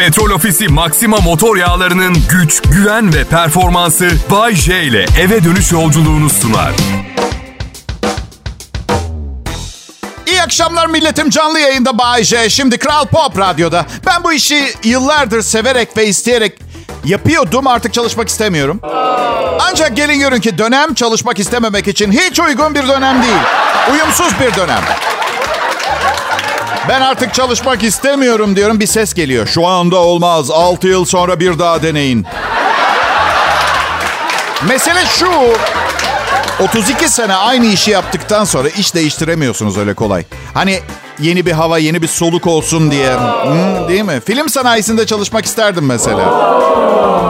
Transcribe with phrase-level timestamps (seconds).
[0.00, 6.30] Petrol Ofisi Maxima motor yağlarının güç, güven ve performansı Bay J ile eve dönüş yolculuğunu
[6.30, 6.72] sunar.
[10.26, 12.50] İyi akşamlar milletim canlı yayında Bay J.
[12.50, 13.86] Şimdi Kral Pop Radyo'da.
[14.06, 16.58] Ben bu işi yıllardır severek ve isteyerek
[17.04, 18.80] yapıyordum artık çalışmak istemiyorum.
[19.60, 23.42] Ancak gelin görün ki dönem çalışmak istememek için hiç uygun bir dönem değil.
[23.92, 24.82] Uyumsuz bir dönem.
[26.88, 29.46] Ben artık çalışmak istemiyorum diyorum bir ses geliyor.
[29.46, 30.50] Şu anda olmaz.
[30.50, 32.26] 6 yıl sonra bir daha deneyin.
[34.68, 35.26] Mesele şu.
[36.64, 40.24] 32 sene aynı işi yaptıktan sonra iş değiştiremiyorsunuz öyle kolay.
[40.54, 40.80] Hani
[41.18, 43.12] yeni bir hava, yeni bir soluk olsun diye.
[43.12, 44.20] Hı, değil mi?
[44.26, 46.24] Film sanayisinde çalışmak isterdim mesela.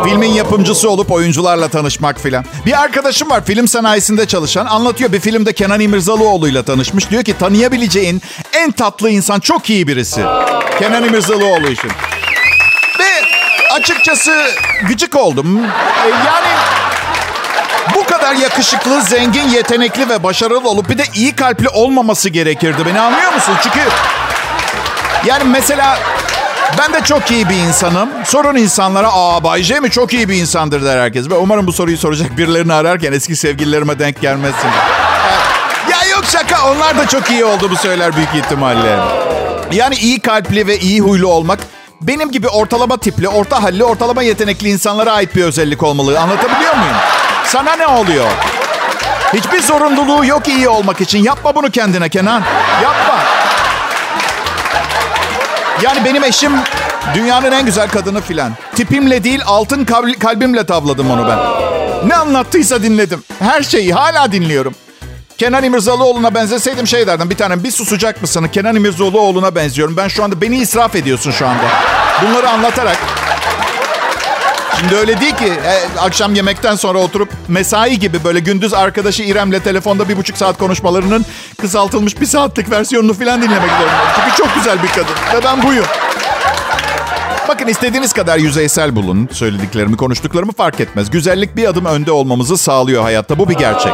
[0.05, 2.45] Filmin yapımcısı olup oyuncularla tanışmak filan.
[2.67, 4.67] Bir arkadaşım var film sanayisinde çalışan.
[4.67, 7.11] Anlatıyor bir filmde Kenan İmirzalıoğlu'yla tanışmış.
[7.11, 10.21] Diyor ki tanıyabileceğin en tatlı insan çok iyi birisi.
[10.79, 11.91] Kenan İmirzalıoğlu için.
[12.99, 13.05] Ve
[13.75, 14.45] açıkçası
[14.89, 15.59] gıcık oldum.
[15.65, 16.49] E, Yani
[17.95, 22.87] bu kadar yakışıklı, zengin, yetenekli ve başarılı olup bir de iyi kalpli olmaması gerekirdi.
[22.87, 23.55] Beni anlıyor musun?
[23.63, 23.81] Çünkü
[25.27, 25.99] yani mesela
[26.79, 28.09] ben de çok iyi bir insanım.
[28.25, 31.31] Sorun insanlara aa Bay J mi çok iyi bir insandır der herkes.
[31.31, 34.69] Ve umarım bu soruyu soracak birilerini ararken eski sevgililerime denk gelmezsin.
[35.91, 38.99] ya yok şaka onlar da çok iyi olduğumu söyler büyük ihtimalle.
[39.73, 41.59] Yani iyi kalpli ve iyi huylu olmak
[42.01, 46.21] benim gibi ortalama tipli, orta halli, ortalama yetenekli insanlara ait bir özellik olmalı.
[46.21, 46.97] Anlatabiliyor muyum?
[47.45, 48.27] Sana ne oluyor?
[49.35, 51.23] Hiçbir zorunluluğu yok iyi olmak için.
[51.23, 52.43] Yapma bunu kendine Kenan.
[52.83, 53.10] Yapma.
[55.83, 56.53] Yani benim eşim
[57.15, 58.53] dünyanın en güzel kadını filan.
[58.77, 61.39] Tipimle değil altın kal- kalbimle tavladım onu ben.
[62.09, 63.23] Ne anlattıysa dinledim.
[63.39, 64.75] Her şeyi hala dinliyorum.
[65.39, 67.31] Kenan İmirzalıoğlu'na benzeseydim şey derdim.
[67.31, 68.49] Bir tanem bir susacak mısın?
[68.53, 69.97] Kenan İmirzalıoğlu'na benziyorum.
[69.97, 71.63] Ben şu anda beni israf ediyorsun şu anda.
[72.23, 72.97] Bunları anlatarak.
[74.81, 79.61] Şimdi öyle değil ki e, akşam yemekten sonra oturup mesai gibi böyle gündüz arkadaşı İrem'le
[79.65, 81.27] telefonda bir buçuk saat konuşmalarının
[81.61, 84.11] kısaltılmış bir saatlik versiyonunu falan dinlemek zorundayım.
[84.17, 85.85] Çünkü çok güzel bir kadın ve ben buyum.
[87.49, 89.29] Bakın istediğiniz kadar yüzeysel bulun.
[89.33, 91.11] Söylediklerimi, konuştuklarımı fark etmez.
[91.11, 93.39] Güzellik bir adım önde olmamızı sağlıyor hayatta.
[93.39, 93.93] Bu bir gerçek.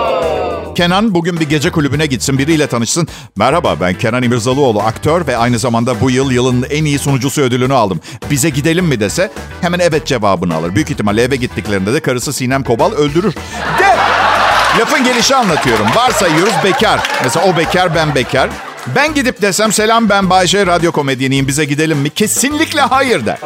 [0.77, 3.09] Kenan bugün bir gece kulübüne gitsin, biriyle tanışsın.
[3.37, 7.75] Merhaba ben Kenan İmirzalıoğlu, aktör ve aynı zamanda bu yıl yılın en iyi sunucusu ödülünü
[7.75, 8.01] aldım.
[8.31, 10.75] Bize gidelim mi dese hemen evet cevabını alır.
[10.75, 13.35] Büyük ihtimalle eve gittiklerinde de karısı Sinem Kobal öldürür.
[13.79, 13.97] De!
[14.81, 15.87] Lafın gelişi anlatıyorum.
[15.97, 17.01] Varsayıyoruz bekar.
[17.25, 18.51] Mesela o bekar, ben bekar.
[18.97, 22.11] Ben gidip desem selam ben Bayşe radyo komedyeniyim bize gidelim mi?
[22.11, 23.39] Kesinlikle hayır der.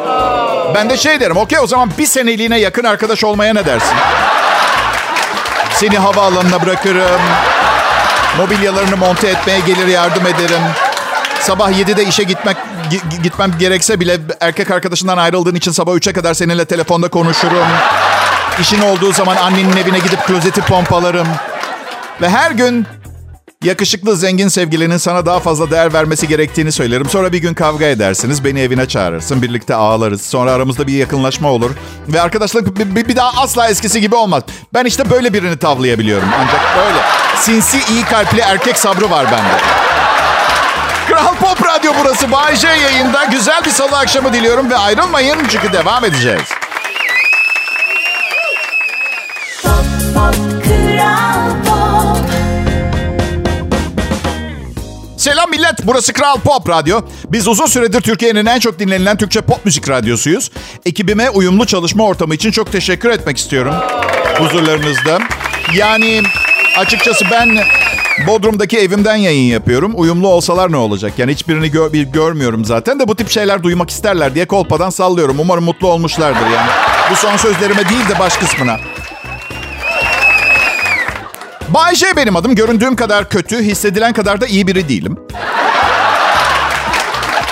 [0.75, 3.97] Ben de şey derim okey o zaman bir seneliğine yakın arkadaş olmaya ne dersin?
[5.81, 7.21] Seni havaalanına bırakırım.
[8.39, 10.61] Mobilyalarını monte etmeye gelir yardım ederim.
[11.41, 12.57] Sabah 7'de işe gitmek
[12.91, 17.67] gi- gitmem gerekse bile erkek arkadaşından ayrıldığın için sabah 3'e kadar seninle telefonda konuşurum.
[18.61, 21.29] İşin olduğu zaman annenin evine gidip klozeti pompalarım.
[22.23, 22.87] Ve her gün
[23.71, 27.09] yakışıklı zengin sevgilinin sana daha fazla değer vermesi gerektiğini söylerim.
[27.09, 28.45] Sonra bir gün kavga edersiniz.
[28.45, 29.43] Beni evine çağırırsın.
[29.43, 30.23] Birlikte ağlarız.
[30.23, 31.71] Sonra aramızda bir yakınlaşma olur.
[32.09, 34.43] Ve arkadaşlık bir, bir- bir daha asla eskisi gibi olmaz.
[34.75, 36.29] Ben işte böyle birini tavlayabiliyorum.
[36.41, 36.99] Ancak böyle.
[37.37, 39.61] Sinsi iyi kalpli erkek sabrı var bende.
[41.09, 42.33] Kral Pop Radyo burası.
[42.33, 43.25] Bay J yayında.
[43.25, 46.43] Güzel bir salı akşamı diliyorum ve ayrılmayın çünkü devam edeceğiz.
[49.63, 49.85] Kral
[50.15, 50.61] Pop
[55.31, 57.01] Selam millet, burası Kral Pop Radyo.
[57.29, 60.51] Biz uzun süredir Türkiye'nin en çok dinlenilen Türkçe pop müzik radyosuyuz.
[60.87, 63.75] Ekibime uyumlu çalışma ortamı için çok teşekkür etmek istiyorum
[64.39, 65.19] huzurlarınızda.
[65.75, 66.23] Yani
[66.79, 67.59] açıkçası ben
[68.27, 69.93] Bodrum'daki evimden yayın yapıyorum.
[69.95, 71.13] Uyumlu olsalar ne olacak?
[71.19, 75.37] Yani hiçbirini gö- bir görmüyorum zaten de bu tip şeyler duymak isterler diye kolpadan sallıyorum.
[75.41, 76.71] Umarım mutlu olmuşlardır yani.
[77.11, 78.77] Bu son sözlerime değil de baş kısmına.
[81.75, 82.55] Bay J benim adım.
[82.55, 85.17] Göründüğüm kadar kötü, hissedilen kadar da iyi biri değilim.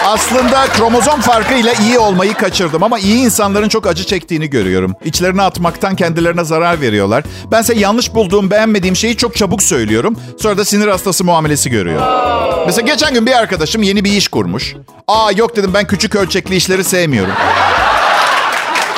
[0.06, 4.94] Aslında kromozom farkıyla iyi olmayı kaçırdım ama iyi insanların çok acı çektiğini görüyorum.
[5.04, 7.24] İçlerine atmaktan kendilerine zarar veriyorlar.
[7.52, 10.16] Bense yanlış bulduğum, beğenmediğim şeyi çok çabuk söylüyorum.
[10.38, 12.02] Sonra da sinir hastası muamelesi görüyor.
[12.66, 14.74] Mesela geçen gün bir arkadaşım yeni bir iş kurmuş.
[15.08, 17.32] Aa yok dedim ben küçük ölçekli işleri sevmiyorum.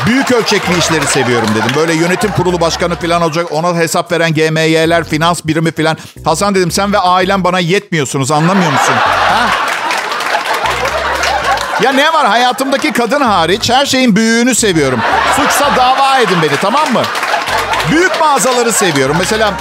[0.07, 1.71] Büyük ölçekli işleri seviyorum dedim.
[1.77, 3.47] Böyle yönetim kurulu başkanı falan olacak.
[3.53, 5.97] Ona hesap veren GMY'ler, finans birimi falan.
[6.25, 8.95] Hasan dedim sen ve ailen bana yetmiyorsunuz anlamıyor musun?
[9.05, 9.47] Ha?
[11.83, 15.01] Ya ne var hayatımdaki kadın hariç her şeyin büyüğünü seviyorum.
[15.37, 17.03] Suçsa dava edin beni tamam mı?
[17.91, 19.17] Büyük mağazaları seviyorum.
[19.19, 19.53] Mesela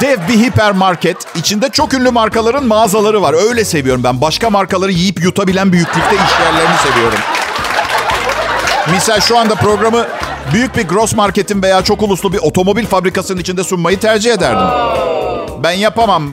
[0.00, 1.16] dev bir hipermarket.
[1.34, 3.34] içinde çok ünlü markaların mağazaları var.
[3.48, 4.20] Öyle seviyorum ben.
[4.20, 7.18] Başka markaları yiyip yutabilen büyüklükte iş yerlerini seviyorum.
[8.92, 10.06] Misal şu anda programı
[10.52, 14.66] büyük bir gross marketin veya çok uluslu bir otomobil fabrikasının içinde sunmayı tercih ederdim.
[15.62, 16.32] Ben yapamam.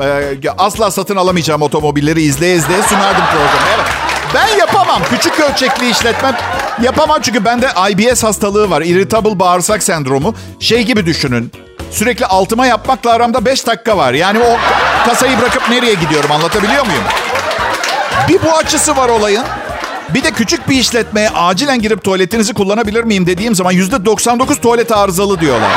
[0.00, 3.66] Ee, asla satın alamayacağım otomobilleri izleye izleye sunardım programı.
[3.74, 3.86] Evet.
[4.34, 5.02] Ben yapamam.
[5.10, 6.36] Küçük ölçekli işletmem
[6.82, 8.82] yapamam çünkü bende IBS hastalığı var.
[8.82, 10.34] Irritable bağırsak sendromu.
[10.60, 11.52] Şey gibi düşünün.
[11.90, 14.12] Sürekli altıma yapmakla aramda 5 dakika var.
[14.12, 14.56] Yani o
[15.08, 17.04] kasayı bırakıp nereye gidiyorum anlatabiliyor muyum?
[18.28, 19.44] Bir bu açısı var olayın.
[20.14, 25.40] Bir de küçük bir işletmeye acilen girip tuvaletinizi kullanabilir miyim dediğim zaman %99 tuvalet arızalı
[25.40, 25.70] diyorlar.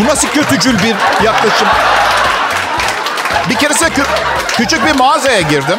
[0.00, 1.68] Bu nasıl kötücül bir yaklaşım?
[3.50, 4.06] Bir keresinde kü-
[4.56, 5.78] küçük bir mağazaya girdim.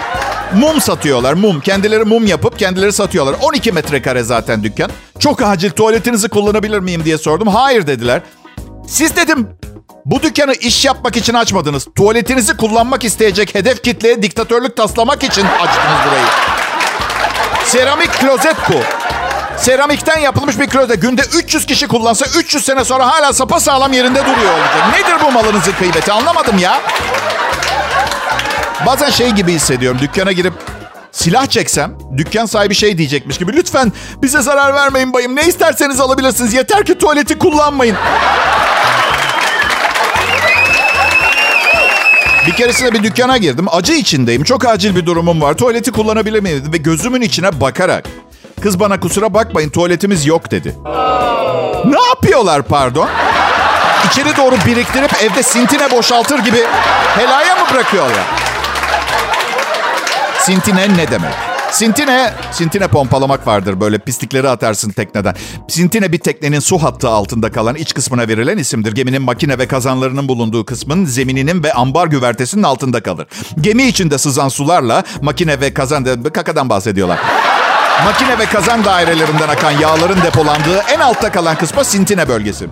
[0.56, 1.62] Mum satıyorlar, mum.
[1.62, 3.36] Kendileri mum yapıp kendileri satıyorlar.
[3.42, 4.92] 12 metrekare zaten dükkan.
[5.20, 7.48] Çok acil tuvaletinizi kullanabilir miyim diye sordum.
[7.48, 8.22] Hayır dediler.
[8.88, 9.48] Siz dedim
[10.06, 11.88] bu dükkanı iş yapmak için açmadınız.
[11.96, 16.26] Tuvaletinizi kullanmak isteyecek hedef kitleye diktatörlük taslamak için açtınız burayı.
[17.68, 18.80] Seramik klozet bu.
[19.58, 21.02] Seramikten yapılmış bir klozet.
[21.02, 24.94] Günde 300 kişi kullansa 300 sene sonra hala sapa sağlam yerinde duruyor olacak.
[24.94, 26.82] Nedir bu malınızın kıymeti anlamadım ya.
[28.86, 30.00] Bazen şey gibi hissediyorum.
[30.02, 30.54] Dükkana girip
[31.12, 33.54] silah çeksem dükkan sahibi şey diyecekmiş gibi.
[33.54, 33.92] Lütfen
[34.22, 35.36] bize zarar vermeyin bayım.
[35.36, 36.54] Ne isterseniz alabilirsiniz.
[36.54, 37.98] Yeter ki tuvaleti kullanmayın.
[42.48, 43.66] Bir keresinde bir dükkana girdim.
[43.72, 44.44] Acı içindeyim.
[44.44, 45.54] Çok acil bir durumum var.
[45.54, 46.74] Tuvaleti kullanabilir miyim.
[46.74, 48.06] Ve gözümün içine bakarak.
[48.62, 50.76] Kız bana kusura bakmayın tuvaletimiz yok dedi.
[51.86, 53.10] Ne yapıyorlar pardon?
[54.12, 56.64] İçeri doğru biriktirip evde sintine boşaltır gibi
[57.18, 58.26] helaya mı bırakıyorlar?
[60.40, 61.57] Sintine ne demek?
[61.72, 65.36] Sintine, sintine pompalamak vardır böyle pislikleri atarsın tekneden.
[65.68, 68.92] Sintine bir teknenin su hattı altında kalan iç kısmına verilen isimdir.
[68.92, 73.28] Geminin makine ve kazanlarının bulunduğu kısmın zemininin ve ambar güvertesinin altında kalır.
[73.62, 77.20] Gemi içinde sızan sularla makine ve kazan, kakadan bahsediyorlar.
[78.06, 82.68] Makine ve kazan dairelerinden akan yağların depolandığı en altta kalan kısma Sintine bölgesi.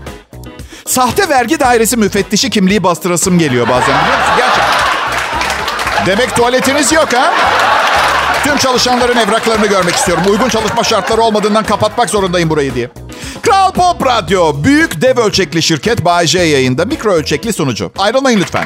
[0.85, 3.95] Sahte vergi dairesi müfettişi kimliği bastırasım geliyor bazen?
[4.37, 4.65] Gerçekten.
[6.05, 7.33] Demek tuvaletiniz yok ha?
[8.45, 10.23] Tüm çalışanların evraklarını görmek istiyorum.
[10.29, 12.89] Uygun çalışma şartları olmadığından kapatmak zorundayım burayı diye.
[13.41, 17.91] Kral Pop Radyo, büyük dev ölçekli şirket Bay J yayında mikro ölçekli sunucu.
[17.97, 18.65] Ayrılmayın lütfen.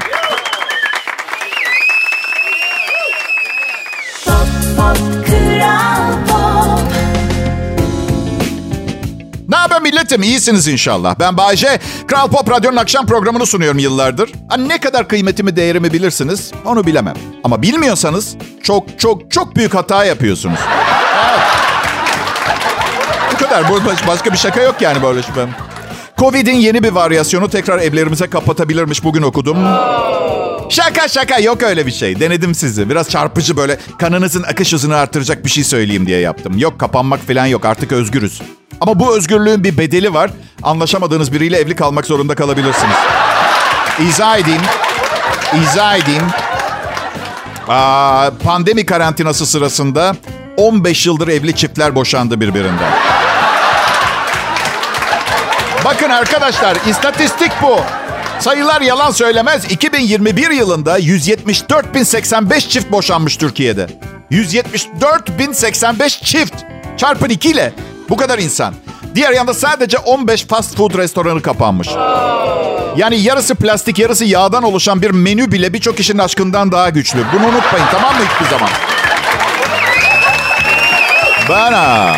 [9.79, 10.23] Haber milletim?
[10.23, 11.15] İyisiniz inşallah.
[11.19, 11.79] Ben Bayece.
[12.07, 14.31] Kral Pop Radyo'nun akşam programını sunuyorum yıllardır.
[14.49, 17.15] Hani ne kadar kıymetimi, değerimi bilirsiniz onu bilemem.
[17.43, 20.59] Ama bilmiyorsanız çok çok çok büyük hata yapıyorsunuz.
[20.59, 21.39] Evet.
[23.33, 23.63] Bu kadar.
[24.07, 25.33] Başka bir şaka yok yani böyle şey.
[26.17, 29.57] Covid'in yeni bir varyasyonu tekrar evlerimize kapatabilirmiş bugün okudum.
[30.69, 32.19] Şaka şaka yok öyle bir şey.
[32.19, 32.89] Denedim sizi.
[32.89, 36.57] Biraz çarpıcı böyle kanınızın akış hızını artıracak bir şey söyleyeyim diye yaptım.
[36.57, 38.41] Yok kapanmak falan yok artık özgürüz.
[38.81, 40.31] Ama bu özgürlüğün bir bedeli var.
[40.63, 42.95] Anlaşamadığınız biriyle evli kalmak zorunda kalabilirsiniz.
[44.09, 44.61] İzah edeyim.
[45.63, 46.27] İzah edeyim.
[47.67, 50.15] Aa, pandemi karantinası sırasında
[50.57, 52.91] 15 yıldır evli çiftler boşandı birbirinden.
[55.85, 57.79] Bakın arkadaşlar istatistik bu.
[58.39, 59.71] Sayılar yalan söylemez.
[59.71, 63.87] 2021 yılında 174.085 çift boşanmış Türkiye'de.
[64.31, 66.53] 174.085 çift.
[66.97, 67.73] Çarpın 2 ile.
[68.09, 68.73] Bu kadar insan.
[69.15, 71.87] Diğer yanda sadece 15 fast food restoranı kapanmış.
[72.97, 77.19] Yani yarısı plastik, yarısı yağdan oluşan bir menü bile birçok kişinin aşkından daha güçlü.
[77.33, 78.69] Bunu unutmayın tamam mı hiçbir zaman?
[81.49, 82.15] Ben ha,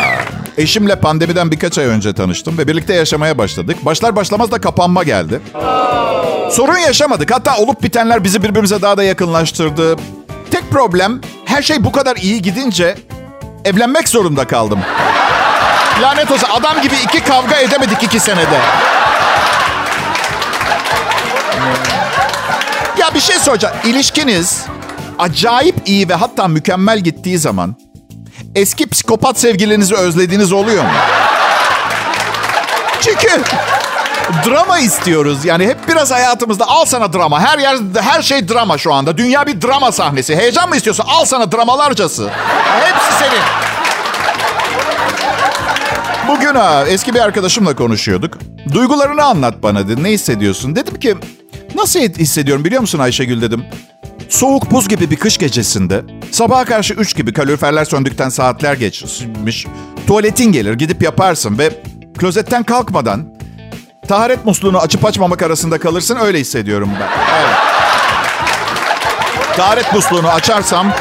[0.58, 3.76] eşimle pandemiden birkaç ay önce tanıştım ve birlikte yaşamaya başladık.
[3.84, 5.40] Başlar başlamaz da kapanma geldi.
[6.50, 7.30] Sorun yaşamadık.
[7.30, 9.96] Hatta olup bitenler bizi birbirimize daha da yakınlaştırdı.
[10.50, 12.96] Tek problem her şey bu kadar iyi gidince
[13.64, 14.80] evlenmek zorunda kaldım.
[16.02, 18.58] Lanet olsun adam gibi iki kavga edemedik iki senede.
[22.98, 23.76] Ya bir şey soracağım.
[23.84, 24.66] İlişkiniz
[25.18, 27.76] acayip iyi ve hatta mükemmel gittiği zaman
[28.54, 30.90] eski psikopat sevgilinizi özlediğiniz oluyor mu?
[33.00, 33.28] Çünkü
[34.46, 35.44] drama istiyoruz.
[35.44, 37.40] Yani hep biraz hayatımızda al sana drama.
[37.40, 39.18] Her yer her şey drama şu anda.
[39.18, 40.36] Dünya bir drama sahnesi.
[40.36, 41.04] Heyecan mı istiyorsun?
[41.08, 42.30] Al sana dramalarcası.
[42.80, 43.42] Hepsi senin.
[46.28, 48.38] Bugün ha, eski bir arkadaşımla konuşuyorduk.
[48.72, 50.02] Duygularını anlat bana dedi.
[50.02, 50.76] Ne hissediyorsun?
[50.76, 51.16] Dedim ki
[51.74, 53.64] nasıl hissediyorum biliyor musun Ayşegül dedim.
[54.28, 59.66] Soğuk buz gibi bir kış gecesinde sabaha karşı 3 gibi kaloriferler söndükten saatler geçmiş.
[60.06, 61.70] Tuvaletin gelir gidip yaparsın ve
[62.18, 63.34] klozetten kalkmadan
[64.08, 67.08] taharet musluğunu açıp açmamak arasında kalırsın öyle hissediyorum ben.
[67.40, 67.56] Evet.
[69.56, 70.92] Taharet musluğunu açarsam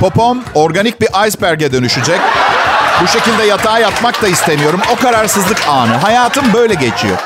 [0.00, 2.20] popom organik bir iceberg'e dönüşecek.
[3.02, 4.80] Bu şekilde yatağa yatmak da istemiyorum.
[4.92, 5.92] O kararsızlık anı.
[5.92, 7.16] Hayatım böyle geçiyor.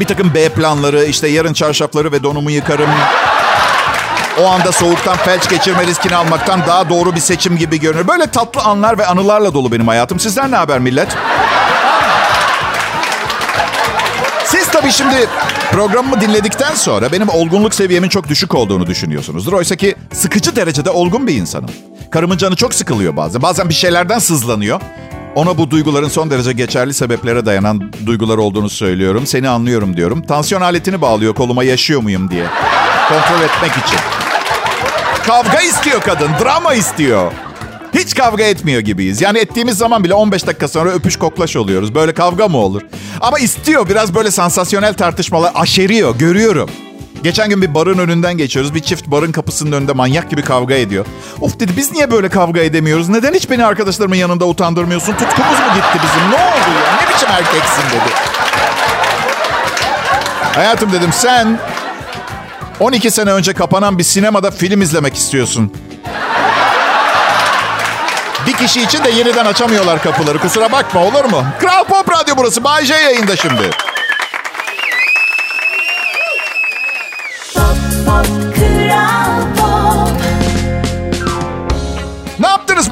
[0.00, 2.90] Bir takım B planları, işte yarın çarşafları ve donumu yıkarım.
[4.42, 8.08] O anda soğuktan felç geçirme riskini almaktan daha doğru bir seçim gibi görünür.
[8.08, 10.20] Böyle tatlı anlar ve anılarla dolu benim hayatım.
[10.20, 11.08] Sizler ne haber millet?
[14.44, 15.28] Siz tabii şimdi
[15.72, 19.52] programımı dinledikten sonra benim olgunluk seviyemin çok düşük olduğunu düşünüyorsunuzdur.
[19.52, 21.70] Oysa ki sıkıcı derecede olgun bir insanım.
[22.10, 23.42] Karımın canı çok sıkılıyor bazen.
[23.42, 24.80] Bazen bir şeylerden sızlanıyor.
[25.34, 29.26] Ona bu duyguların son derece geçerli sebeplere dayanan duygular olduğunu söylüyorum.
[29.26, 30.22] Seni anlıyorum diyorum.
[30.22, 32.44] Tansiyon aletini bağlıyor koluma yaşıyor muyum diye.
[33.08, 34.17] Kontrol etmek için.
[35.28, 37.32] Kavga istiyor kadın, drama istiyor.
[37.94, 39.22] Hiç kavga etmiyor gibiyiz.
[39.22, 41.94] Yani ettiğimiz zaman bile 15 dakika sonra öpüş koklaş oluyoruz.
[41.94, 42.82] Böyle kavga mı olur?
[43.20, 45.52] Ama istiyor biraz böyle sansasyonel tartışmalar.
[45.54, 46.70] Aşeriyor, görüyorum.
[47.22, 48.74] Geçen gün bir barın önünden geçiyoruz.
[48.74, 51.06] Bir çift barın kapısının önünde manyak gibi kavga ediyor.
[51.40, 53.08] Of dedi biz niye böyle kavga edemiyoruz?
[53.08, 55.12] Neden hiç beni arkadaşlarımın yanında utandırmıyorsun?
[55.12, 56.30] Tutkumuz mu gitti bizim?
[56.30, 56.96] Ne oldu ya?
[57.02, 58.14] Ne biçim erkeksin dedi.
[60.54, 61.58] Hayatım dedim sen
[62.80, 65.72] 12 sene önce kapanan bir sinemada film izlemek istiyorsun.
[68.46, 70.38] Bir kişi için de yeniden açamıyorlar kapıları.
[70.38, 71.44] Kusura bakma olur mu?
[71.60, 72.64] Kral Pop Radyo burası.
[72.64, 73.70] Bay J yayında şimdi.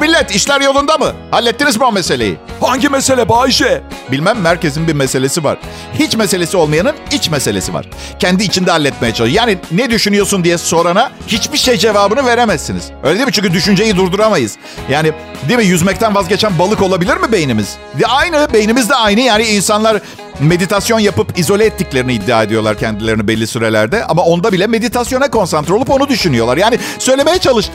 [0.00, 0.34] Millet?
[0.34, 1.12] İşler yolunda mı?
[1.30, 2.36] Hallettiniz mi o meseleyi?
[2.60, 3.82] Hangi mesele Bayşe?
[4.12, 5.58] Bilmem merkezin bir meselesi var.
[5.98, 7.86] Hiç meselesi olmayanın iç meselesi var.
[8.18, 9.46] Kendi içinde halletmeye çalışıyor.
[9.46, 12.90] Yani ne düşünüyorsun diye sorana hiçbir şey cevabını veremezsiniz.
[13.02, 13.32] Öyle değil mi?
[13.32, 14.56] Çünkü düşünceyi durduramayız.
[14.90, 15.12] Yani
[15.48, 17.76] değil mi yüzmekten vazgeçen balık olabilir mi beynimiz?
[18.00, 19.20] De aynı beynimiz de aynı.
[19.20, 20.00] Yani insanlar
[20.40, 24.04] meditasyon yapıp izole ettiklerini iddia ediyorlar kendilerini belli sürelerde.
[24.04, 26.56] Ama onda bile meditasyona konsantre olup onu düşünüyorlar.
[26.56, 27.66] Yani söylemeye çalış.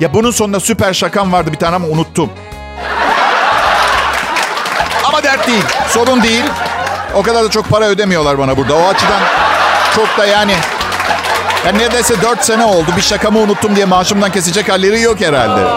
[0.00, 2.30] Ya bunun sonunda süper şakam vardı bir tane ama unuttum.
[5.04, 5.64] Ama dert değil.
[5.88, 6.44] Sorun değil.
[7.14, 8.74] O kadar da çok para ödemiyorlar bana burada.
[8.74, 9.20] O açıdan
[9.96, 10.54] çok da yani...
[11.66, 12.86] Yani neredeyse 4 sene oldu.
[12.96, 15.70] Bir şakamı unuttum diye maaşımdan kesecek halleri yok herhalde.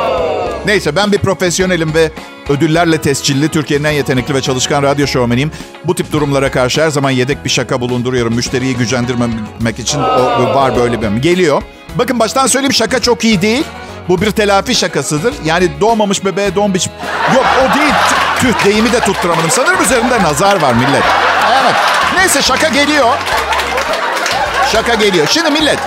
[0.66, 2.12] Neyse ben bir profesyonelim ve
[2.50, 5.52] ödüllerle tescilli Türkiye'nin en yetenekli ve çalışkan radyo şovmeniyim.
[5.86, 8.36] Bu tip durumlara karşı her zaman yedek bir şaka bulunduruyorum.
[8.36, 11.62] Müşteriyi gücendirmemek için o var böyle bir geliyor.
[11.96, 13.64] Bakın baştan söyleyeyim şaka çok iyi değil.
[14.10, 15.34] Bu bir telafi şakasıdır.
[15.46, 16.94] Yani doğmamış bebeğe doğum biçim...
[17.36, 17.94] Yok o değil.
[18.40, 19.50] Tüh, deyimi de tutturamadım.
[19.52, 21.04] Sanırım üzerinde nazar var millet.
[21.62, 21.76] Evet.
[22.16, 23.10] Neyse şaka geliyor.
[24.72, 25.28] Şaka geliyor.
[25.30, 25.80] Şimdi millet.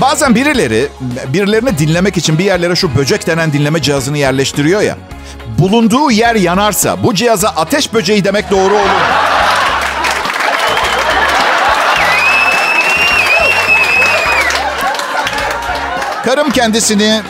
[0.00, 0.88] Bazen birileri
[1.28, 4.96] birilerini dinlemek için bir yerlere şu böcek denen dinleme cihazını yerleştiriyor ya.
[5.58, 8.88] Bulunduğu yer yanarsa bu cihaza ateş böceği demek doğru olur.
[16.28, 17.22] Karım kendisini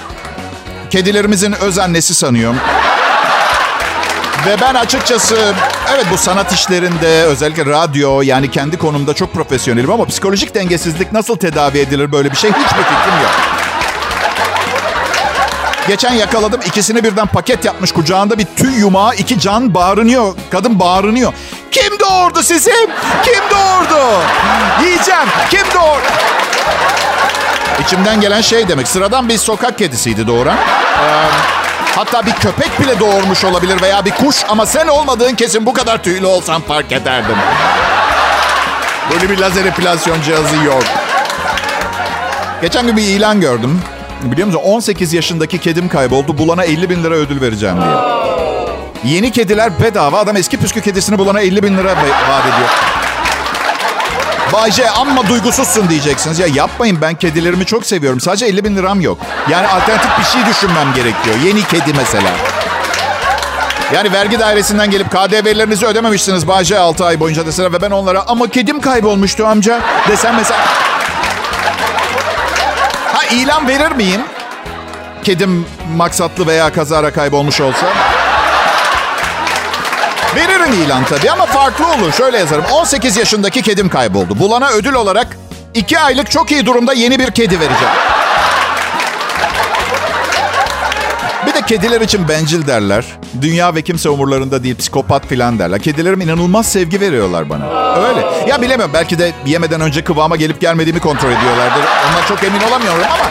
[0.90, 2.54] kedilerimizin öz annesi sanıyor.
[4.46, 5.54] Ve ben açıkçası
[5.94, 11.36] evet bu sanat işlerinde özellikle radyo yani kendi konumda çok profesyonelim ama psikolojik dengesizlik nasıl
[11.36, 13.30] tedavi edilir böyle bir şey hiçbir fikrim yok.
[15.88, 20.34] Geçen yakaladım ikisini birden paket yapmış kucağında bir tüy yumağı iki can bağırınıyor.
[20.50, 21.32] Kadın bağırınıyor.
[21.70, 22.88] Kim doğurdu sizi?
[23.24, 24.22] Kim doğurdu?
[24.82, 25.28] Yiyeceğim.
[25.50, 26.08] Kim doğurdu?
[27.84, 28.88] İçimden gelen şey demek.
[28.88, 30.56] Sıradan bir sokak kedisiydi doğuran.
[30.56, 31.26] Ee,
[31.96, 34.36] hatta bir köpek bile doğurmuş olabilir veya bir kuş.
[34.48, 37.36] Ama sen olmadığın kesin bu kadar tüylü olsan fark ederdim.
[39.12, 40.82] Böyle bir lazer epilasyon cihazı yok.
[42.62, 43.80] Geçen gün bir ilan gördüm.
[44.22, 46.38] Biliyor musun 18 yaşındaki kedim kayboldu.
[46.38, 48.18] Bulana 50 bin lira ödül vereceğim diye.
[49.14, 50.18] Yeni kediler bedava.
[50.18, 51.88] Adam eski püskü kedisini bulana 50 bin lira
[52.28, 52.68] vaat ediyor.
[54.52, 56.38] Bayce amma duygusuzsun diyeceksiniz.
[56.38, 58.20] Ya yapmayın ben kedilerimi çok seviyorum.
[58.20, 59.18] Sadece 50 bin liram yok.
[59.50, 61.36] Yani alternatif bir şey düşünmem gerekiyor.
[61.44, 62.30] Yeni kedi mesela.
[63.94, 68.48] Yani vergi dairesinden gelip KDV'lerinizi ödememişsiniz Bayce 6 ay boyunca deseler ve ben onlara ama
[68.48, 70.60] kedim kaybolmuştu amca desem mesela.
[73.12, 74.20] Ha ilan verir miyim?
[75.24, 77.86] Kedim maksatlı veya kazara kaybolmuş olsa.
[80.38, 82.12] Veririm ilan tabii ama farklı olur.
[82.12, 82.64] Şöyle yazarım.
[82.64, 84.38] 18 yaşındaki kedim kayboldu.
[84.38, 85.36] Bulana ödül olarak
[85.74, 87.94] 2 aylık çok iyi durumda yeni bir kedi vereceğim.
[91.46, 93.04] Bir de kediler için bencil derler.
[93.40, 95.80] Dünya ve kimse umurlarında değil, psikopat filan derler.
[95.80, 97.94] Kedilerim inanılmaz sevgi veriyorlar bana.
[98.08, 98.20] Öyle.
[98.48, 101.84] Ya bilemiyorum belki de yemeden önce kıvama gelip gelmediğimi kontrol ediyorlardır.
[102.08, 103.30] Ondan çok emin olamıyorum ama...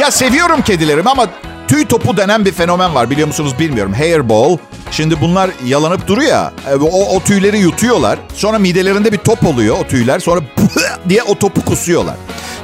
[0.00, 1.26] Ya seviyorum kedilerimi ama
[1.68, 3.92] tüy topu denen bir fenomen var biliyor musunuz bilmiyorum.
[3.94, 4.56] Hairball.
[4.90, 6.52] Şimdi bunlar yalanıp duruyor ya.
[6.70, 8.18] e, O, o tüyleri yutuyorlar.
[8.34, 10.18] Sonra midelerinde bir top oluyor o tüyler.
[10.18, 10.40] Sonra
[11.08, 12.14] diye o topu kusuyorlar.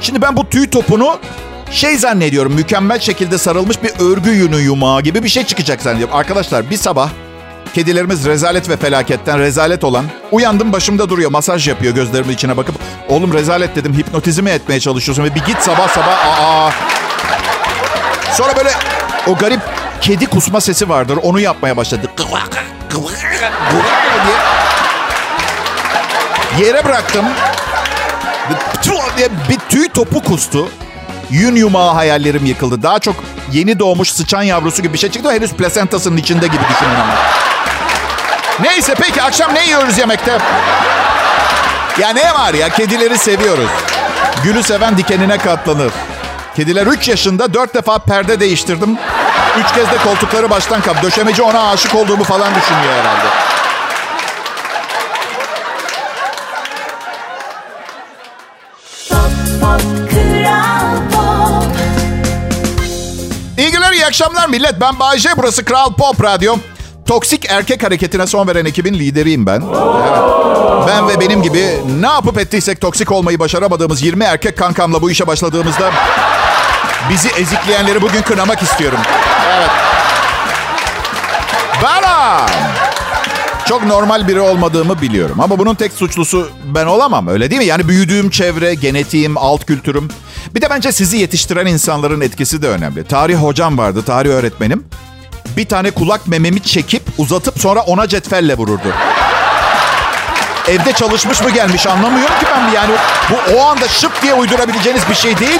[0.01, 1.19] Şimdi ben bu tüy topunu
[1.71, 6.15] Şey zannediyorum mükemmel şekilde sarılmış bir örgü yünü yumağı gibi bir şey çıkacak zannediyorum.
[6.15, 7.09] Arkadaşlar bir sabah
[7.73, 12.75] kedilerimiz rezalet ve felaketten rezalet olan uyandım başımda duruyor masaj yapıyor gözlerimin içine bakıp
[13.09, 16.71] oğlum rezalet dedim hipnotizmi etmeye çalışıyorsun ve bir git sabah sabah aa.
[18.33, 18.69] Sonra böyle
[19.27, 19.59] o garip
[20.01, 22.11] kedi kusma sesi vardır onu yapmaya başladı.
[26.57, 26.67] diye.
[26.67, 27.25] Yere bıraktım.
[29.49, 30.69] bir tüy topu kustu.
[31.29, 32.83] Yün yumağı hayallerim yıkıldı.
[32.83, 33.15] Daha çok
[33.51, 35.31] yeni doğmuş sıçan yavrusu gibi bir şey çıktı.
[35.31, 37.13] Henüz plasentasının içinde gibi düşünün ama.
[38.59, 40.37] Neyse peki akşam ne yiyoruz yemekte?
[41.99, 43.69] Ya ne var ya kedileri seviyoruz.
[44.43, 45.91] Gülü seven dikenine katlanır.
[46.55, 48.97] Kediler 3 yaşında 4 defa perde değiştirdim.
[49.59, 51.03] 3 kez de koltukları baştan kap.
[51.03, 53.27] Döşemeci ona aşık olduğumu falan düşünüyor herhalde.
[61.11, 61.63] Pop.
[63.57, 64.81] İyi iyi akşamlar millet.
[64.81, 66.55] Ben Bayece, burası Kral Pop Radyo.
[67.05, 69.61] Toksik erkek hareketine son veren ekibin lideriyim ben.
[69.61, 70.87] Evet.
[70.87, 75.27] Ben ve benim gibi ne yapıp ettiysek toksik olmayı başaramadığımız 20 erkek kankamla bu işe
[75.27, 75.91] başladığımızda...
[77.09, 78.99] ...bizi ezikleyenleri bugün kınamak istiyorum.
[79.47, 79.69] Evet.
[81.83, 82.45] Bana!
[83.65, 85.39] Çok normal biri olmadığımı biliyorum.
[85.41, 87.67] Ama bunun tek suçlusu ben olamam öyle değil mi?
[87.67, 90.09] Yani büyüdüğüm çevre, genetiğim, alt kültürüm.
[90.55, 93.03] Bir de bence sizi yetiştiren insanların etkisi de önemli.
[93.03, 94.85] Tarih hocam vardı, tarih öğretmenim.
[95.57, 98.93] Bir tane kulak mememi çekip uzatıp sonra ona cetvelle vururdu.
[100.67, 102.93] Evde çalışmış mı gelmiş anlamıyorum ki ben yani.
[103.29, 105.59] Bu o anda şıp diye uydurabileceğiniz bir şey değil.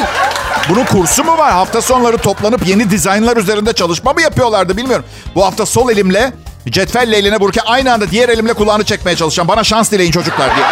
[0.70, 1.52] Bunun kursu mu var?
[1.52, 5.06] Hafta sonları toplanıp yeni dizaynlar üzerinde çalışma mı yapıyorlardı bilmiyorum.
[5.36, 6.34] Bu hafta sol elimle
[6.70, 9.48] cetvelle eline vururken aynı anda diğer elimle kulağını çekmeye çalışacağım.
[9.48, 10.66] Bana şans dileyin çocuklar diye.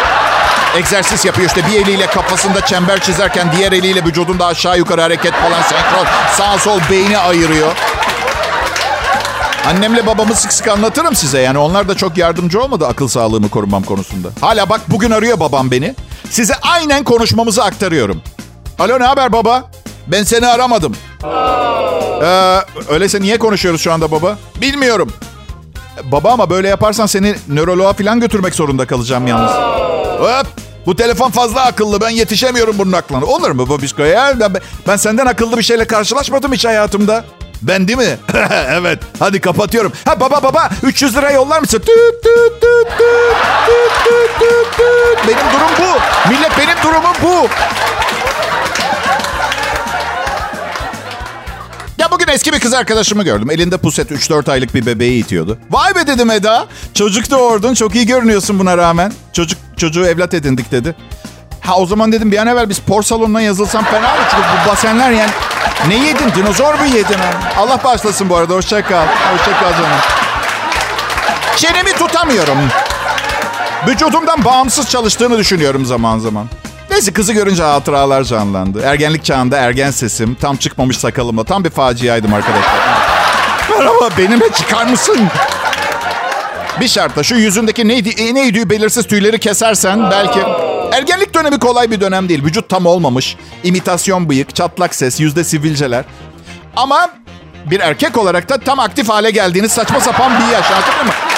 [0.76, 5.62] Egzersiz yapıyor işte bir eliyle kafasında çember çizerken diğer eliyle vücudunda aşağı yukarı hareket falan
[5.62, 6.06] senkron.
[6.36, 7.72] Sağ sol beyni ayırıyor.
[9.66, 11.40] Annemle babamı sık sık anlatırım size.
[11.40, 14.28] Yani onlar da çok yardımcı olmadı akıl sağlığımı korumam konusunda.
[14.40, 15.94] Hala bak bugün arıyor babam beni.
[16.30, 18.22] Size aynen konuşmamızı aktarıyorum.
[18.78, 19.64] Alo ne haber baba?
[20.06, 20.96] Ben seni aramadım.
[22.22, 24.38] Ee, öyleyse niye konuşuyoruz şu anda baba?
[24.60, 25.12] Bilmiyorum.
[26.04, 29.52] Baba ama böyle yaparsan seni nöroloğa falan götürmek zorunda kalacağım yalnız.
[30.20, 30.46] Hop!
[30.86, 32.00] Bu telefon fazla akıllı.
[32.00, 33.24] Ben yetişemiyorum bunun aklına.
[33.24, 34.40] Olur mu babişko ya?
[34.40, 34.52] Ben,
[34.86, 37.24] ben senden akıllı bir şeyle karşılaşmadım hiç hayatımda.
[37.62, 38.16] Ben değil mi?
[38.68, 38.98] evet.
[39.18, 39.92] Hadi kapatıyorum.
[40.04, 41.78] Ha baba baba 300 lira yollar mısın?
[41.78, 45.28] Tüt, tüt, tüt, tüt, tüt, tüt, tüt.
[45.28, 46.28] Benim durum bu.
[46.30, 47.48] Millet benim durumum bu.
[52.32, 53.50] Eski bir kız arkadaşımı gördüm.
[53.50, 55.58] Elinde puset 3-4 aylık bir bebeği itiyordu.
[55.70, 56.66] Vay be dedim Eda.
[56.94, 57.74] Çocuk doğurdun.
[57.74, 59.12] Çok iyi görünüyorsun buna rağmen.
[59.32, 60.94] Çocuk çocuğu evlat edindik dedi.
[61.60, 64.24] Ha o zaman dedim bir an evvel bir spor salonuna yazılsam fena olur.
[64.30, 65.30] Çünkü bu basenler yani
[65.88, 66.32] ne yedin?
[66.36, 67.18] Dinozor mu yedin?
[67.58, 68.54] Allah bağışlasın bu arada.
[68.54, 69.06] Hoşça kal.
[69.32, 69.98] Hoşça kal canım.
[71.56, 72.58] Çenemi tutamıyorum.
[73.88, 76.46] Vücudumdan bağımsız çalıştığını düşünüyorum zaman zaman.
[76.92, 78.80] Neyse kızı görünce hatıralar canlandı.
[78.80, 81.44] Ergenlik çağında ergen sesim, tam çıkmamış sakalımla.
[81.44, 82.74] Tam bir faciaydım arkadaşlar.
[83.70, 85.18] Merhaba benimle çıkar mısın?
[86.80, 90.40] Bir şartla şu yüzündeki neydi, neydi belirsiz tüyleri kesersen belki...
[90.92, 92.44] Ergenlik dönemi kolay bir dönem değil.
[92.44, 93.36] Vücut tam olmamış.
[93.64, 96.04] İmitasyon bıyık, çatlak ses, yüzde sivilceler.
[96.76, 97.10] Ama
[97.70, 100.66] bir erkek olarak da tam aktif hale geldiğiniz saçma sapan bir yaş.
[100.70, 101.31] Anladın mı?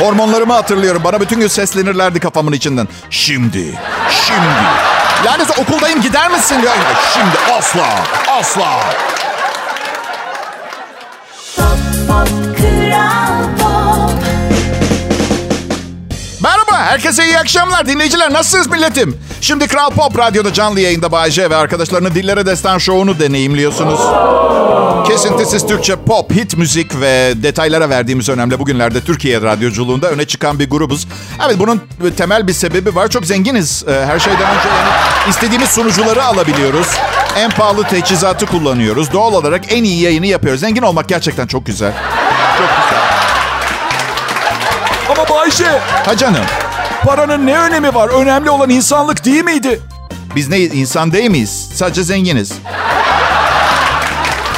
[0.00, 1.04] Hormonlarımı hatırlıyorum.
[1.04, 2.88] Bana bütün gün seslenirlerdi kafamın içinden.
[3.10, 3.78] Şimdi,
[4.26, 4.46] şimdi.
[5.24, 6.56] Lanet okuldayım gider misin?
[7.14, 7.86] Şimdi asla,
[8.30, 8.80] asla.
[11.56, 11.66] Pop
[12.08, 14.22] pop kral pop.
[16.42, 17.86] Merhaba, herkese iyi akşamlar.
[17.86, 19.20] Dinleyiciler nasılsınız milletim?
[19.40, 24.00] Şimdi Kral Pop Radyo'da canlı yayında Bay J ve arkadaşlarının Dillere Destan Show'unu deneyimliyorsunuz.
[25.06, 30.70] Kesintisiz Türkçe pop, hit müzik ve detaylara verdiğimiz önemli bugünlerde Türkiye radyoculuğunda öne çıkan bir
[30.70, 31.06] grubuz.
[31.46, 31.82] Evet bunun
[32.16, 33.08] temel bir sebebi var.
[33.08, 33.84] Çok zenginiz.
[33.88, 34.90] Ee, Her şeyden önce yani
[35.30, 36.86] istediğimiz sunucuları alabiliyoruz.
[37.36, 39.12] En pahalı teçhizatı kullanıyoruz.
[39.12, 40.60] Doğal olarak en iyi yayını yapıyoruz.
[40.60, 41.92] Zengin olmak gerçekten çok güzel.
[42.58, 43.00] Çok güzel.
[45.10, 46.44] Ama Bayşe, Ha canım.
[47.04, 48.08] paranın ne önemi var?
[48.08, 49.80] Önemli olan insanlık değil miydi?
[50.36, 51.68] Biz ne insan değil miyiz?
[51.74, 52.52] Sadece zenginiz.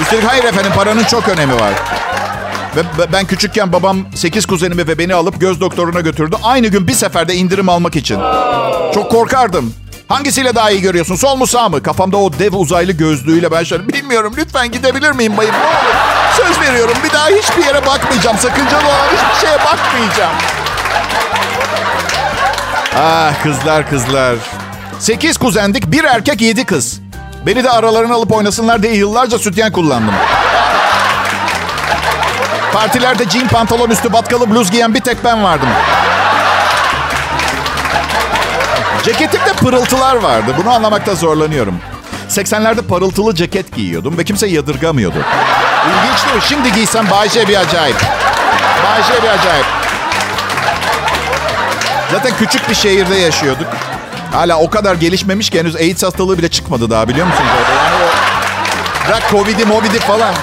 [0.03, 1.73] Üstelik hayır efendim paranın çok önemi var.
[2.77, 6.37] Ve ben küçükken babam 8 kuzenimi ve beni alıp göz doktoruna götürdü.
[6.43, 8.19] Aynı gün bir seferde indirim almak için.
[8.95, 9.75] Çok korkardım.
[10.09, 11.17] Hangisiyle daha iyi görüyorsun?
[11.17, 11.83] Sol mu sağ mı?
[11.83, 14.35] Kafamda o dev uzaylı gözlüğüyle ben şöyle bilmiyorum.
[14.37, 15.55] Lütfen gidebilir miyim bayım?
[15.55, 15.97] Ne olur.
[16.37, 18.39] Söz veriyorum bir daha hiçbir yere bakmayacağım.
[18.39, 20.37] Sakıncalı olan hiçbir şeye bakmayacağım.
[22.97, 24.37] Ah kızlar kızlar.
[24.99, 27.02] Sekiz kuzendik, bir erkek, yedi kız.
[27.47, 30.15] Beni de aralarına alıp oynasınlar diye yıllarca sütyen kullandım.
[32.73, 35.69] Partilerde jean pantolon üstü batkalı bluz giyen bir tek ben vardım.
[39.05, 40.55] Ceketimde pırıltılar vardı.
[40.59, 41.79] Bunu anlamakta zorlanıyorum.
[42.29, 45.17] 80'lerde parıltılı ceket giyiyordum ve kimse yadırgamıyordu.
[45.89, 46.43] İlginç değil mi?
[46.49, 47.97] Şimdi giysem Bayce bir acayip.
[48.85, 49.67] Bayce bir acayip.
[52.13, 53.67] Zaten küçük bir şehirde yaşıyorduk.
[54.33, 57.51] Hala o kadar gelişmemiş ki henüz AIDS hastalığı bile çıkmadı daha biliyor musunuz?
[57.77, 60.35] Yani o bırak Covid'i, Movid'i falan.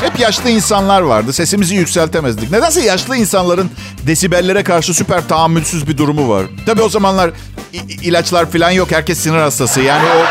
[0.00, 1.32] Hep yaşlı insanlar vardı.
[1.32, 2.50] Sesimizi yükseltemezdik.
[2.50, 3.70] Nedense yaşlı insanların
[4.06, 6.46] desibellere karşı süper tahammülsüz bir durumu var.
[6.66, 7.30] Tabii o zamanlar
[8.02, 8.90] ilaçlar falan yok.
[8.92, 9.80] Herkes sinir hastası.
[9.80, 10.24] Yani o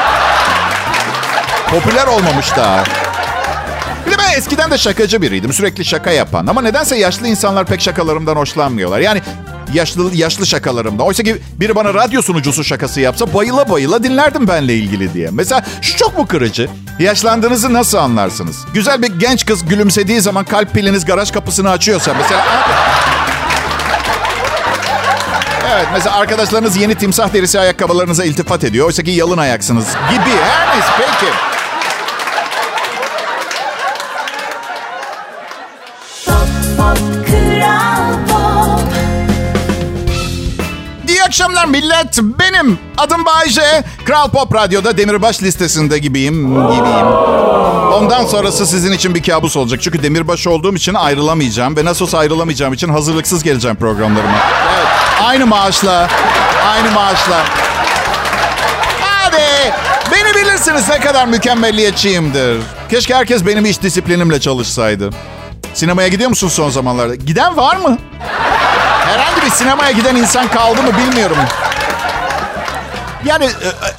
[1.71, 2.84] popüler olmamış daha.
[4.05, 5.53] Bir de ben eskiden de şakacı biriydim.
[5.53, 6.47] Sürekli şaka yapan.
[6.47, 8.99] Ama nedense yaşlı insanlar pek şakalarımdan hoşlanmıyorlar.
[8.99, 9.21] Yani
[9.73, 11.04] yaşlı yaşlı şakalarımda.
[11.04, 15.30] Oysa ki biri bana radyo sunucusu şakası yapsa bayıla bayıla dinlerdim benle ilgili diye.
[15.32, 16.69] Mesela şu çok mu kırıcı?
[16.99, 18.65] Yaşlandığınızı nasıl anlarsınız?
[18.73, 22.45] Güzel bir genç kız gülümsediği zaman kalp piliniz garaj kapısını açıyorsa mesela...
[25.75, 28.88] Evet mesela arkadaşlarınız yeni timsah derisi ayakkabılarınıza iltifat ediyor.
[28.88, 30.38] Oysa ki yalın ayaksınız gibi.
[30.43, 31.55] Her neyse peki.
[41.36, 42.19] Akşamlar millet.
[42.21, 43.84] Benim adım Bayce.
[44.06, 46.36] Kral Pop Radyo'da Demirbaş listesinde gibiyim.
[46.71, 47.08] Gibiyim.
[47.93, 49.80] Ondan sonrası sizin için bir kabus olacak.
[49.82, 51.78] Çünkü Demirbaş olduğum için ayrılamayacağım.
[51.78, 54.38] Ve nasıl olsa ayrılamayacağım için hazırlıksız geleceğim programlarıma.
[54.78, 54.88] Evet.
[55.24, 56.10] Aynı maaşla.
[56.67, 57.43] Aynı maaşla.
[59.02, 59.74] Hadi.
[60.12, 62.62] Beni bilirsiniz ne kadar mükemmelliyetçiyimdir.
[62.89, 65.10] Keşke herkes benim iş disiplinimle çalışsaydı.
[65.74, 67.15] Sinemaya gidiyor musun son zamanlarda?
[67.15, 67.98] Giden var mı?
[69.06, 71.38] Herhangi bir sinemaya giden insan kaldı mı bilmiyorum.
[73.26, 73.50] Yani e,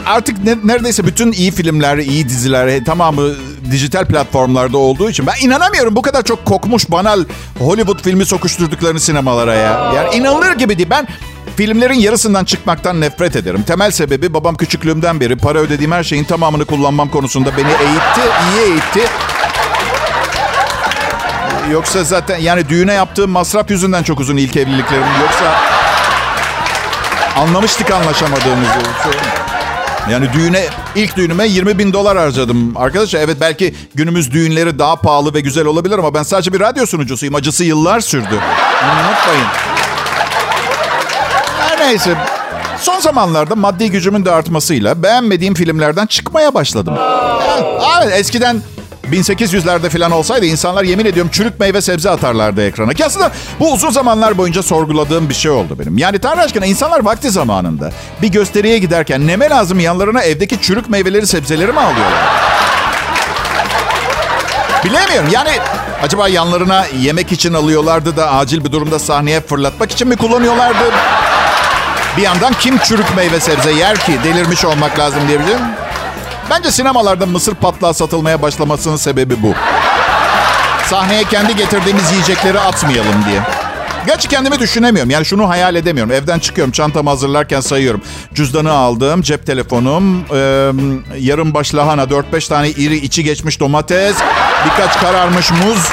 [0.06, 3.30] artık ne- neredeyse bütün iyi filmler, iyi diziler e, tamamı
[3.70, 7.24] dijital platformlarda olduğu için ben inanamıyorum bu kadar çok kokmuş banal
[7.58, 9.92] Hollywood filmi sokuşturduklarını sinemalara ya.
[9.96, 10.90] Yani inanılır gibi değil.
[10.90, 11.08] Ben
[11.56, 13.62] filmlerin yarısından çıkmaktan nefret ederim.
[13.62, 18.20] Temel sebebi babam küçüklüğümden beri para ödediğim her şeyin tamamını kullanmam konusunda beni eğitti,
[18.54, 19.10] iyi eğitti.
[21.72, 25.04] Yoksa zaten yani düğüne yaptığım masraf yüzünden çok uzun ilk evliliklerim.
[25.22, 25.54] Yoksa
[27.36, 28.78] anlamıştık anlaşamadığımızı.
[30.10, 32.76] Yani düğüne, ilk düğünüme 20 bin dolar harcadım.
[32.76, 36.86] Arkadaşlar evet belki günümüz düğünleri daha pahalı ve güzel olabilir ama ben sadece bir radyo
[36.86, 37.34] sunucusuyum.
[37.34, 38.40] Acısı yıllar sürdü.
[38.84, 39.46] Unutmayın.
[41.58, 42.14] Her neyse.
[42.80, 46.94] Son zamanlarda maddi gücümün de artmasıyla beğenmediğim filmlerden çıkmaya başladım.
[48.02, 48.62] Evet, eskiden
[49.12, 52.94] 1800'lerde falan olsaydı insanlar yemin ediyorum çürük meyve sebze atarlardı ekrana.
[52.94, 55.98] Ki aslında bu uzun zamanlar boyunca sorguladığım bir şey oldu benim.
[55.98, 57.92] Yani Tanrı aşkına insanlar vakti zamanında
[58.22, 62.46] bir gösteriye giderken neme lazım yanlarına evdeki çürük meyveleri sebzeleri mi alıyorlar?
[64.84, 65.50] Bilemiyorum yani
[66.02, 70.84] acaba yanlarına yemek için alıyorlardı da acil bir durumda sahneye fırlatmak için mi kullanıyorlardı?
[72.16, 75.60] Bir yandan kim çürük meyve sebze yer ki delirmiş olmak lazım diyebilirim.
[76.50, 79.54] Bence sinemalarda mısır patlağı satılmaya başlamasının sebebi bu.
[80.86, 83.40] Sahneye kendi getirdiğimiz yiyecekleri atmayalım diye.
[84.06, 85.10] Gerçi kendimi düşünemiyorum.
[85.10, 86.12] Yani şunu hayal edemiyorum.
[86.12, 86.72] Evden çıkıyorum.
[86.72, 88.02] Çantamı hazırlarken sayıyorum.
[88.34, 89.22] Cüzdanı aldım.
[89.22, 90.20] Cep telefonum.
[90.20, 90.36] E,
[91.18, 92.02] yarım baş lahana.
[92.02, 94.16] 4-5 tane iri içi geçmiş domates.
[94.64, 95.88] Birkaç kararmış muz.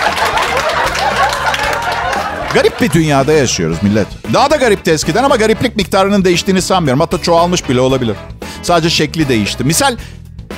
[2.53, 4.07] Garip bir dünyada yaşıyoruz millet.
[4.33, 6.99] Daha da garipti eskiden ama gariplik miktarının değiştiğini sanmıyorum.
[6.99, 8.15] Hatta çoğalmış bile olabilir.
[8.63, 9.63] Sadece şekli değişti.
[9.63, 9.97] Misal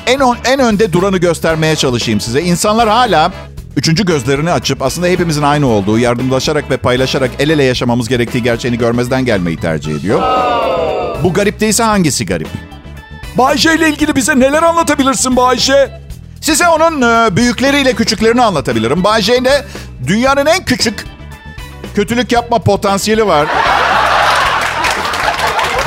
[0.07, 2.41] en, on- en önde duranı göstermeye çalışayım size.
[2.41, 3.31] İnsanlar hala
[3.77, 8.77] üçüncü gözlerini açıp aslında hepimizin aynı olduğu, yardımlaşarak ve paylaşarak el ele yaşamamız gerektiği gerçeğini
[8.77, 10.21] görmezden gelmeyi tercih ediyor.
[11.23, 12.47] Bu garip değilse hangisi garip?
[13.37, 16.01] Bayşe ile ilgili bize neler anlatabilirsin Bayşe?
[16.41, 19.03] Size onun e, büyükleriyle küçüklerini anlatabilirim.
[19.03, 19.65] Bay J'de
[20.07, 21.05] dünyanın en küçük
[21.95, 23.47] kötülük yapma potansiyeli var.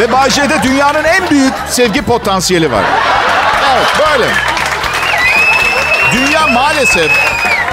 [0.00, 2.84] Ve Bay J'de dünyanın en büyük sevgi potansiyeli var.
[3.98, 4.30] Böyle.
[6.12, 7.10] Dünya maalesef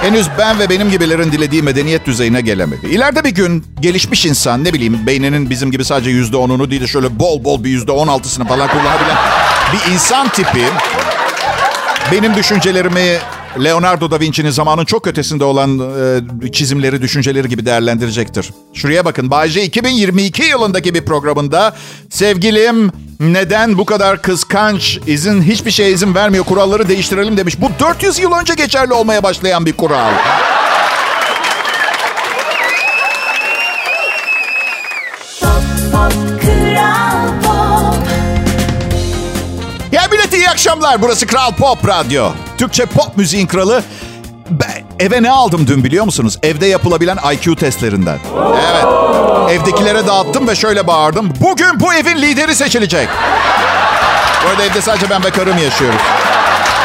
[0.01, 2.87] henüz ben ve benim gibilerin dilediği medeniyet düzeyine gelemedi.
[2.87, 6.87] İleride bir gün gelişmiş insan ne bileyim beyninin bizim gibi sadece yüzde onunu değil de
[6.87, 9.17] şöyle bol bol bir yüzde on altısını falan kullanabilen
[9.73, 10.65] bir insan tipi
[12.11, 13.17] benim düşüncelerimi
[13.63, 15.79] Leonardo da Vinci'nin zamanın çok ötesinde olan
[16.45, 18.49] e, çizimleri, düşünceleri gibi değerlendirecektir.
[18.73, 19.31] Şuraya bakın.
[19.31, 21.75] Bayce 2022 yılındaki bir programında
[22.09, 27.61] sevgilim neden bu kadar kıskanç, izin hiçbir şeye izin vermiyor, kuralları değiştirelim demiş.
[27.61, 30.11] Bu 400 yıl önce geçerli olmaya başlayan bir kural.
[39.91, 41.01] Ya millet iyi akşamlar.
[41.01, 42.31] Burası Kral Pop Radyo.
[42.57, 43.83] Türkçe pop müziğin kralı.
[44.49, 46.39] Ben eve ne aldım dün biliyor musunuz?
[46.43, 48.19] Evde yapılabilen IQ testlerinden.
[48.71, 48.85] Evet.
[49.49, 51.33] Evdekilere dağıttım ve şöyle bağırdım.
[51.41, 53.09] Bugün bu evin lideri seçilecek.
[54.45, 56.01] Bu arada evde sadece ben ve karım yaşıyoruz.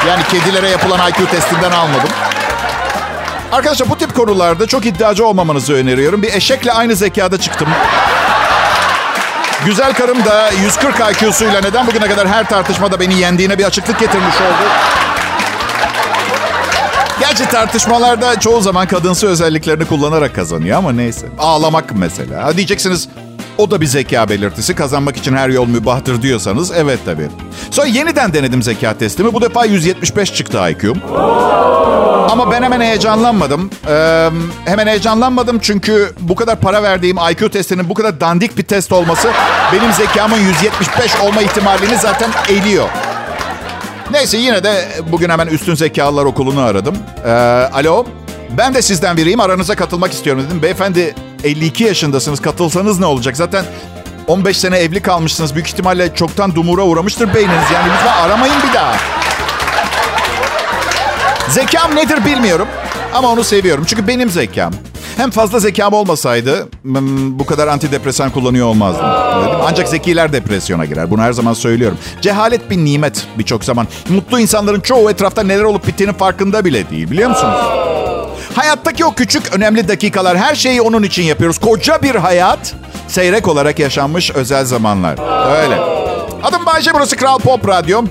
[0.09, 2.09] Yani kedilere yapılan IQ testinden almadım.
[3.53, 6.23] Arkadaşlar bu tip konularda çok iddiacı olmamanızı öneriyorum.
[6.23, 7.68] Bir eşekle aynı zekada çıktım.
[9.64, 14.37] Güzel karım da 140 IQ'suyla neden bugüne kadar her tartışmada beni yendiğine bir açıklık getirmiş
[14.37, 14.68] oldu.
[17.20, 21.26] Gerçi tartışmalarda çoğu zaman kadınsı özelliklerini kullanarak kazanıyor ama neyse.
[21.38, 22.44] Ağlamak mesela.
[22.44, 23.09] Ha diyeceksiniz
[23.59, 24.74] o da bir zeka belirtisi.
[24.74, 27.28] Kazanmak için her yol mübahtır diyorsanız evet tabii.
[27.70, 29.33] Sonra yeniden denedim zeka testimi.
[29.33, 31.02] Bu defa 175 çıktı IQ'm.
[32.30, 33.70] Ama ben hemen heyecanlanmadım.
[33.88, 34.28] Ee,
[34.64, 39.30] hemen heyecanlanmadım çünkü bu kadar para verdiğim IQ testinin bu kadar dandik bir test olması
[39.72, 42.88] benim zekamın 175 olma ihtimalini zaten eliyor.
[44.12, 46.96] Neyse yine de bugün hemen Üstün Zekalılar Okulu'nu aradım.
[47.27, 47.31] Ee,
[47.73, 48.07] alo,
[48.59, 49.40] ben de sizden biriyim.
[49.40, 50.62] Aranıza katılmak istiyorum dedim.
[50.62, 52.40] Beyefendi 52 yaşındasınız.
[52.40, 53.37] Katılsanız ne olacak?
[53.37, 53.64] Zaten
[54.27, 55.55] 15 sene evli kalmışsınız.
[55.55, 57.70] Büyük ihtimalle çoktan dumura uğramıştır beyniniz.
[57.75, 58.96] Yani lütfen aramayın bir daha.
[61.49, 62.68] Zekam nedir bilmiyorum.
[63.14, 63.85] Ama onu seviyorum.
[63.88, 64.73] Çünkü benim zekam.
[65.20, 66.68] Hem fazla zekam olmasaydı
[67.38, 69.04] bu kadar antidepresan kullanıyor olmazdım.
[69.66, 71.11] Ancak zekiler depresyona girer.
[71.11, 71.98] Bunu her zaman söylüyorum.
[72.20, 73.87] Cehalet bir nimet birçok zaman.
[74.09, 77.56] Mutlu insanların çoğu etrafta neler olup bittiğinin farkında bile değil biliyor musunuz?
[78.54, 81.59] Hayattaki o küçük önemli dakikalar her şeyi onun için yapıyoruz.
[81.59, 82.74] Koca bir hayat
[83.09, 85.12] seyrek olarak yaşanmış özel zamanlar.
[85.62, 85.80] Öyle.
[86.42, 88.02] Adım Bayce burası Kral Pop Radyo.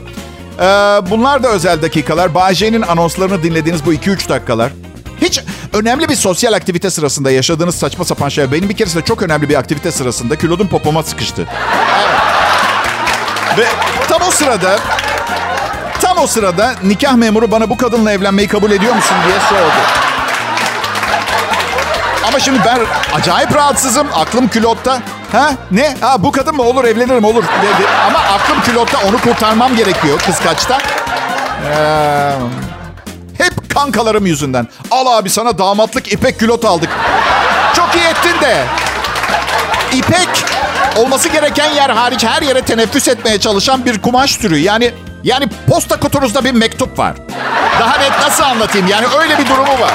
[0.60, 0.63] Ee,
[1.10, 2.36] bunlar da özel dakikalar.
[2.36, 4.72] Bayce'nin anonslarını dinlediğiniz bu 2-3 dakikalar.
[5.21, 5.41] Hiç
[5.73, 8.51] önemli bir sosyal aktivite sırasında yaşadığınız saçma sapan şey.
[8.51, 11.47] Benim bir keresinde çok önemli bir aktivite sırasında külodum popoma sıkıştı.
[13.58, 13.65] Ve
[14.10, 14.79] tam o sırada
[16.01, 19.82] tam o sırada nikah memuru bana bu kadınla evlenmeyi kabul ediyor musun diye sordu.
[22.27, 22.79] Ama şimdi ben
[23.13, 24.08] acayip rahatsızım.
[24.13, 25.01] Aklım külotta.
[25.32, 25.95] Ha ne?
[26.01, 26.63] Ha bu kadın mı?
[26.63, 27.88] Olur evlenirim olur dedi.
[28.08, 30.77] Ama aklım külotta onu kurtarmam gerekiyor kıskaçta.
[31.71, 32.32] Ee,
[33.80, 34.68] kankalarım yüzünden.
[34.92, 36.89] Al abi sana damatlık ipek külot aldık.
[37.76, 38.65] Çok iyi ettin de.
[39.94, 40.30] İpek
[40.98, 44.58] olması gereken yer hariç her yere teneffüs etmeye çalışan bir kumaş türü.
[44.58, 47.13] Yani yani posta kutunuzda bir mektup var.
[47.80, 48.88] Daha net nasıl anlatayım?
[48.88, 49.94] Yani öyle bir durumu var.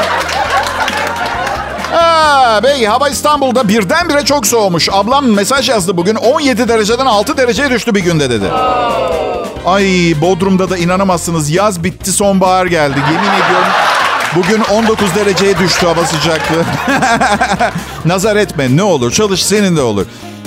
[1.94, 4.88] Ha, bey hava İstanbul'da birdenbire çok soğumuş.
[4.92, 8.44] Ablam mesaj yazdı bugün 17 dereceden 6 dereceye düştü bir günde dedi.
[9.66, 12.98] Ay Bodrum'da da inanamazsınız yaz bitti sonbahar geldi.
[13.12, 13.72] Yemin ediyorum
[14.36, 16.64] bugün 19 dereceye düştü hava sıcaklığı.
[18.04, 20.06] Nazar etme ne olur çalış senin de olur.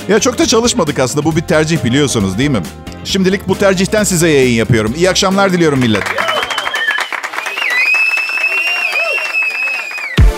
[0.10, 2.62] Ya çok da çalışmadık aslında bu bir tercih biliyorsunuz değil mi?
[3.05, 4.93] Şimdilik bu tercihten size yayın yapıyorum.
[4.97, 6.03] İyi akşamlar diliyorum millet.